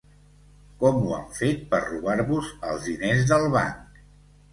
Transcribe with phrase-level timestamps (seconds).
[0.83, 4.01] Com ho han fet per robar-vos els diners del banc?